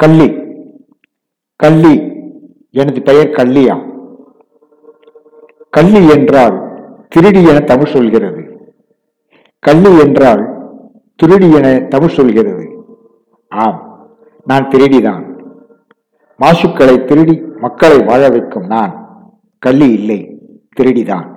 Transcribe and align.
கள்ளி. 0.00 0.28
கள்ளி 1.56 2.12
எனது 2.70 3.02
பெயர் 3.02 3.28
கள்ளியா? 3.28 3.76
கள்ளி 5.70 6.08
என்றால் 6.10 6.54
திருடி 7.08 7.48
என 7.48 7.60
தமிழ் 7.60 7.86
சொல்கிறது. 7.86 8.72
கள்ளி 9.58 9.98
என்றால் 9.98 10.42
திருடி 11.16 11.52
என 11.52 11.78
தமிழ் 11.78 12.08
சொல்கிறது. 12.08 12.84
ஆம் 13.48 14.08
நான் 14.44 14.68
திருடிதான். 14.68 15.24
மாசுக்களை 16.38 17.04
திருடி 17.04 17.42
மக்களை 17.56 18.04
வாழ 18.04 18.28
வைக்கும் 18.28 18.66
நான். 18.66 18.92
கள்ளி 19.58 19.92
இல்லை 19.92 20.38
திருடிதான். 20.80 21.28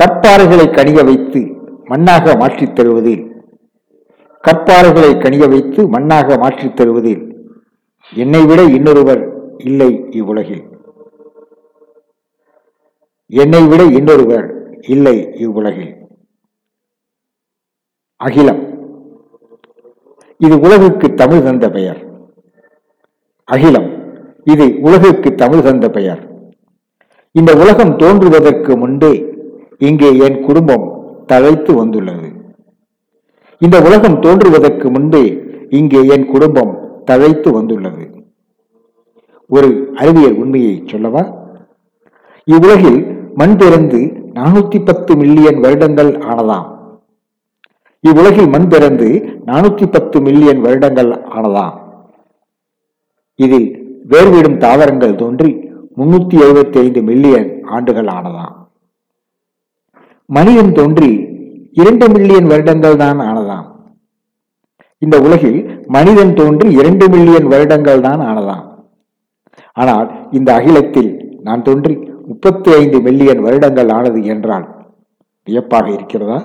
கற்பாறைகளை 0.00 0.66
கணிய 0.70 1.04
வைத்து 1.04 1.40
மண்ணாக 1.84 2.38
மாற்றித் 2.38 2.74
தருவதில் 2.74 3.29
கற்பாறைகளை 4.44 5.10
கணிய 5.18 5.48
வைத்து 5.48 5.82
மண்ணாக 5.90 6.38
மாற்றித் 6.38 6.76
தருவதில் 6.76 7.22
என்னை 8.14 8.46
விட 8.46 8.62
இன்னொருவர் 8.62 9.22
இல்லை 9.56 10.04
இவ்வுலகில். 10.10 10.62
என்னை 13.26 13.66
விட 13.66 13.82
இன்னொருவர் 13.84 14.46
இல்லை 14.80 15.28
இவ்வுலகில். 15.34 15.92
அகிலம். 18.16 18.62
இது 20.38 20.58
உலகுக்கு 20.60 21.14
தமிழ் 21.14 21.42
தந்த 21.42 21.70
பெயர். 21.70 22.00
அகிலம். 23.44 23.88
இது 24.44 24.76
உலகுக்கு 24.80 25.34
தமிழ் 25.34 25.62
தந்த 25.62 25.88
பெயர். 25.88 26.22
இந்த 27.32 27.52
உலகம் 27.54 27.96
தோன்றுவதற்கு 27.96 28.76
முன்பே 28.76 29.12
இங்கே 29.78 30.16
என் 30.18 30.44
குடும்பம் 30.44 30.86
தழைத்து 31.26 31.74
வந்துள்ளது. 31.74 32.29
இந்த 33.64 33.80
உலகம் 33.80 34.20
தோன்றுவதற்கு 34.20 34.90
முன்பே 34.90 35.24
இங்கே 35.70 36.06
என் 36.06 36.26
குடும்பம் 36.26 36.72
தழைத்து 37.04 37.52
வந்துள்ளது. 37.52 38.04
ஒரு 39.46 39.92
அறிவியல் 39.94 40.34
உண்மையை 40.34 40.82
சொல்லவா? 40.86 41.22
இவ்வுலகில் 42.44 43.00
மண் 43.34 43.56
பிறந்து 43.56 43.98
நானூத்தி 44.34 44.84
பத்து 44.84 45.16
மில்லியன் 45.16 45.60
வருடங்கள் 45.60 46.12
ஆனதாம். 46.18 46.68
இவ்வுலகில் 48.00 48.48
மண் 48.48 48.68
பிறந்து 48.68 49.08
நானூத்தி 49.46 49.86
பத்து 49.90 50.20
மில்லியன் 50.20 50.60
வருடங்கள் 50.60 51.10
ஆனதாம். 51.10 51.76
இதில் 53.34 53.68
வேர்விடும் 54.08 54.56
தாவரங்கள் 54.56 55.14
தோன்றி 55.14 55.52
முன்னூத்தி 55.96 56.36
எழுபத்தி 56.46 56.78
ஐந்து 56.78 57.02
மில்லியன் 57.02 57.62
ஆண்டுகள் 57.64 58.06
ஆனதாம். 58.06 58.56
மனிதன் 60.26 60.72
தோன்றி 60.72 61.29
இரண்டு 61.76 62.06
மில்லியன் 62.14 62.48
வருடங்கள் 62.52 63.00
தான் 63.02 63.20
ஆனதாம். 63.28 63.66
இந்த 65.02 65.16
உலகில் 65.26 65.58
மனிதன் 65.96 66.34
தோன்றி 66.38 66.68
இரண்டு 66.80 67.04
மில்லியன் 67.14 67.46
வருடங்கள் 67.52 68.04
தான் 68.06 68.22
ஆனதாம். 68.30 68.64
ஆனால் 69.76 70.08
இந்த 70.38 70.48
அகிலத்தில் 70.58 71.10
நான் 71.46 71.64
தோன்றி 71.68 71.94
முப்பத்தி 72.30 72.70
ஐந்து 72.80 72.98
மில்லியன் 73.06 73.40
வருடங்கள் 73.46 73.90
ஆனது 73.98 74.20
என்றால் 74.32 74.66
வியப்பாக 75.48 75.86
இருக்கிறதா? 75.96 76.38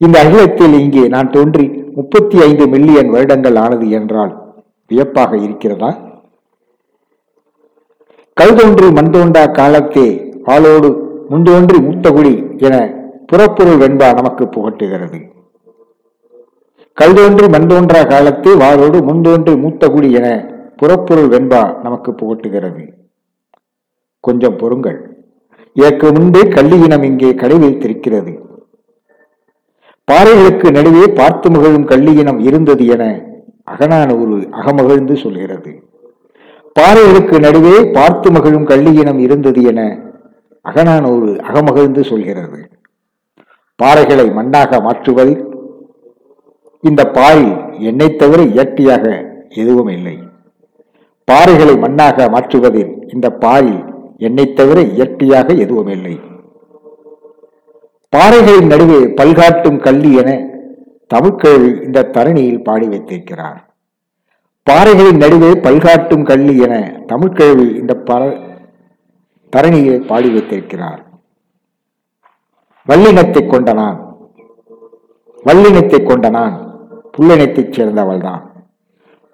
இந்த 0.00 0.16
அகிலத்தில் 0.24 0.74
இங்கே 0.82 1.04
நான் 1.14 1.32
தோன்றி 1.36 1.66
முப்பத்தி 1.98 2.36
ஐந்து 2.46 2.64
மில்லியன் 2.74 3.10
வருடங்கள் 3.14 3.58
ஆனது 3.64 3.86
என்றால் 3.98 4.32
வியப்பாக 4.90 5.32
இருக்கிறதா? 5.46 5.90
கல் 8.36 8.56
தோன்றி 8.58 8.88
மண் 8.98 9.12
தோண்டா 9.14 9.44
காலத்தே 9.58 10.08
ஆளோடு 10.54 10.90
முந்தோன்றி 11.30 11.78
மூத்தகுடி 11.86 12.34
என 12.66 12.76
புறப்பொருள் 13.32 13.78
வெண்பா 13.82 14.08
நமக்கு 14.16 14.44
புகட்டுகிறது. 14.54 15.18
கல்தோன்றி 17.00 17.46
மண்தோன்றா 17.54 18.00
காலத்து 18.08 18.50
வாரோடு 18.62 18.98
முன்தோன்றி 19.08 19.52
மூத்தகுடி 19.62 20.08
என 20.18 20.26
புறப்பொருள் 20.80 21.30
வெண்பா 21.34 21.60
நமக்கு 21.82 22.10
புகட்டுகிறது. 22.12 22.84
கொஞ்சம் 24.20 24.56
பொறுங்கள். 24.56 24.98
இதற்கு 25.72 26.06
முன்பே 26.12 26.42
கள்ளி 26.48 26.78
இனம் 26.86 27.02
இங்கே 27.02 27.34
கடை 27.34 27.58
வைத்திருக்கிறது. 27.58 28.32
பாறைகளுக்கு 30.10 30.68
நடுவே 30.76 31.04
பார்த்து 31.20 31.50
மகிழும் 31.50 31.84
கள்ளி 31.84 32.14
இனம் 32.22 32.38
இருந்தது 32.48 32.86
என 32.86 33.04
அகனான 33.72 34.08
ஒரு 34.22 34.36
அகமகிழ்ந்து 34.60 35.16
சொல்கிறது. 35.24 35.72
பாறைகளுக்கு 36.76 37.38
நடுவே 37.46 37.76
பார்த்து 37.98 38.30
மகிழும் 38.30 38.68
கள்ளி 38.72 38.94
இனம் 39.00 39.18
இருந்தது 39.18 39.62
என 39.72 39.80
அகனானூறு 40.64 41.32
அகமகிழ்ந்து 41.48 42.04
சொல்கிறது. 42.12 42.60
பாறைகளை 43.78 44.26
மண்ணாக 44.38 44.80
மாற்றுவதில் 44.86 45.42
இந்த 46.80 47.04
பாறை 47.04 47.46
என்னை 47.78 48.16
தவிர 48.16 48.42
இயற்கையாக 48.42 49.04
எதுவும் 49.48 49.88
இல்லை. 49.88 50.16
பாறைகளை 51.28 51.74
மண்ணாக 51.84 52.28
மாற்றுவதில் 52.34 52.92
இந்த 53.14 53.30
பாறை 53.30 53.74
என்னை 54.18 54.52
தவிர 54.52 54.80
இயற்கையாக 54.80 55.54
எதுவும் 55.54 55.88
இல்லை. 55.88 56.20
பாறைகளின் 58.08 58.66
நடுவே 58.66 59.00
பல்காட்டும் 59.20 59.78
கல்வி 59.78 60.16
என 60.16 60.30
தமிழ்கேள்வி 61.14 61.84
இந்த 61.84 62.08
தரணியில் 62.16 62.62
பாடி 62.62 62.86
வைத்திருக்கிறார். 62.86 63.60
பாறைகளின் 64.62 65.22
நடுவே 65.24 65.52
பல்காட்டும் 65.66 66.22
கல்வி 66.22 66.56
என 66.58 66.74
தமிழ்கேள்வி 67.06 67.68
இந்த 67.76 67.94
பர 68.08 68.22
தரணியை 69.52 69.96
பாடி 70.06 70.28
வைத்திருக்கிறார். 70.30 71.00
வல்லினத்தை 72.90 73.46
கொண்ட 73.46 73.72
நான். 73.72 74.16
வல்லினத்தை 75.44 76.04
கொண்ட 76.04 76.28
நான் 76.28 76.70
சேர்ந்தவள் 77.70 78.20
தான் 78.20 78.50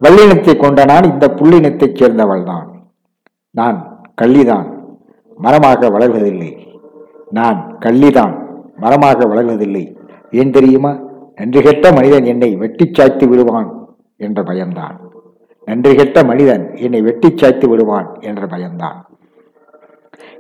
வல்லினத்தை 0.05 0.57
கொண்ட 0.57 0.85
நான் 0.85 1.03
இந்த 1.03 1.29
புல்லினத்தைச் 1.29 1.99
சேர்ந்தவள்தான். 2.01 2.67
நான் 3.51 4.07
கள்ளிதான் 4.23 4.67
மரமாக 5.37 5.89
வளர்வதில்லை. 5.89 6.59
நான் 7.31 7.79
கள்ளிதான் 7.81 8.47
மரமாக 8.77 9.27
வளர்வதில்லை. 9.27 9.97
ஏன் 10.31 10.51
தெரியுமா? 10.51 10.99
நன்றி 11.37 11.61
கெட்ட 11.61 11.93
மனிதன் 11.93 12.25
என்னை 12.25 12.57
வெட்டிச் 12.57 12.95
சாய்த்து 12.95 13.29
விடுவான் 13.29 13.89
என்ற 14.17 14.43
பயம்தான். 14.43 15.01
நன்றி 15.65 15.95
கெட்ட 15.95 16.25
மனிதன் 16.25 16.77
என்னை 16.77 17.03
வெட்டிச் 17.03 17.37
சாய்த்து 17.37 17.69
விடுவான் 17.69 18.17
என்ற 18.21 18.47
பயம்தான். 18.47 19.09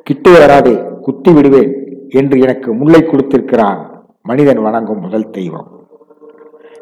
கிட்டு 0.02 0.30
வராதே 0.30 0.82
குத்தி 1.02 1.32
விடுவேன். 1.32 1.77
என்று 2.08 2.38
எனக்கு 2.38 2.74
முல்லை 2.74 3.04
கொடுத்திருக்கிறான். 3.04 4.04
மனிதன் 4.22 4.62
வணங்கும் 4.62 5.00
முதல் 5.00 5.30
தெய்வம். 5.30 5.86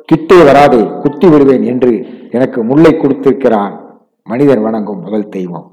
கிட்டே 0.05 0.45
வராதே 0.45 0.87
குத்தி 1.03 1.29
விடுவேன் 1.29 1.63
என்று 1.63 2.07
எனக்கு 2.31 2.65
முல்லை 2.65 2.97
கொடுத்திருக்கிறான். 2.97 3.99
மனிதன் 4.25 4.63
வணங்கும் 4.63 5.01
முதல் 5.01 5.29
தெய்வம். 5.29 5.71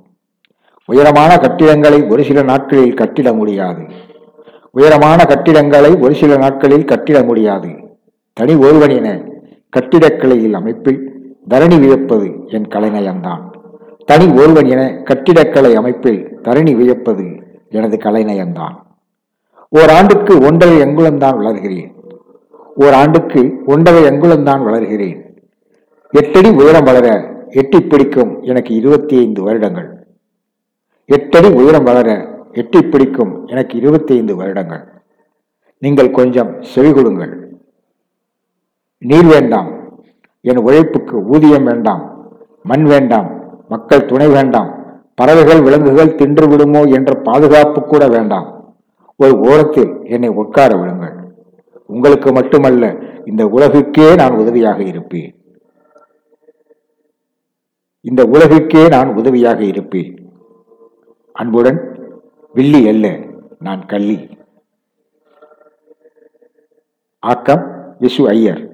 உயரமான 0.86 1.38
கட்டிடங்களை 1.38 2.04
ஒரு 2.04 2.24
சில 2.24 2.42
நாட்களில் 2.42 2.94
கட்டிட 2.94 3.34
முடியாது. 3.34 3.82
உயரமான 4.72 5.26
கட்டிடங்களை 5.26 5.96
ஒரு 5.96 6.16
சில 6.16 6.38
நாட்களில் 6.38 6.86
கட்டிட 6.86 7.24
முடியாது. 7.24 7.70
தனி 8.34 8.56
ஒருவன் 8.56 8.90
என 8.90 9.24
கட்டிடக்கலையில் 9.78 10.54
அமைப்பில் 10.54 11.12
தரணி 11.50 11.80
வியப்பது 11.80 12.34
என் 12.48 12.68
கலைநயம்தான். 12.68 13.42
தனி 14.06 14.26
ஒருவன் 14.32 14.66
என 14.66 15.04
கட்டிடக்கலை 15.04 15.76
அமைப்பில் 15.76 16.40
தரணி 16.42 16.76
வியப்பது 16.76 17.26
எனது 17.70 17.98
கலைநயம்தான். 17.98 18.76
ஓராண்டுக்கு 19.78 20.40
ஒன்றரை 20.40 20.82
அங்குலம்தான் 20.82 21.38
வளர்கிறேன். 21.38 21.92
ஓராண்டுக்கு 22.76 23.62
ஒன்றரை 23.66 24.04
அங்குலம்தான் 24.04 24.62
வளர்கிறேன். 24.62 25.20
எட்டடி 26.10 26.50
உயரம் 26.50 26.84
வளர 26.84 27.34
எட்டி 27.50 27.82
பிடிக்கும் 27.82 28.42
எனக்கு 28.42 28.76
இருபத்தி 28.76 29.18
ஐந்து 29.18 29.44
வருடங்கள். 29.44 30.08
எட்டடி 31.06 31.54
உயரம் 31.54 31.84
வளர 31.84 32.28
எட்டி 32.52 32.82
பிடிக்கும் 32.82 33.48
எனக்கு 33.48 33.78
இருபத்தி 33.78 34.16
ஐந்து 34.16 34.36
வருடங்கள். 34.36 34.88
நீங்கள் 35.78 36.12
கொஞ்சம் 36.12 36.62
செவி 36.62 36.94
கொடுங்கள். 36.94 37.58
நீர் 38.98 39.26
வேண்டாம். 39.26 40.00
என் 40.42 40.58
உழைப்புக்கு 40.58 41.26
ஊதியம் 41.26 41.64
வேண்டாம். 41.64 42.32
மண் 42.64 42.84
வேண்டாம். 42.84 43.30
மக்கள் 43.68 44.06
துணை 44.06 44.28
வேண்டாம். 44.28 44.76
பறவைகள் 45.16 45.62
விலங்குகள் 45.62 46.16
தின்று 46.16 46.48
விடுமோ 46.48 46.82
என்ற 46.82 47.14
பாதுகாப்பு 47.14 47.84
கூட 47.84 48.08
வேண்டாம். 48.08 48.53
ஒரு 49.18 49.40
ஓரத்தில் 49.40 50.04
என்னை 50.04 50.30
உட்கார 50.30 50.76
விடுங்கள். 50.76 51.34
உங்களுக்கு 51.88 52.32
மட்டுமல்ல 52.32 52.96
இந்த 53.26 53.46
உலகுக்கே 53.46 54.16
நான் 54.16 54.38
உதவியாக 54.38 54.84
இருப்பேன். 54.84 55.36
இந்த 58.02 58.24
உலகுக்கே 58.24 58.88
நான் 58.88 59.16
உதவியாக 59.16 59.64
இருப்பேன். 59.64 60.32
அன்புடன் 61.34 61.98
வில்லி 62.54 62.88
அல்ல 62.88 63.20
நான் 63.60 63.86
கள்ளி. 63.86 64.38
ஆக்கம் 67.20 67.96
விசு 68.00 68.28
ஐயர். 68.28 68.73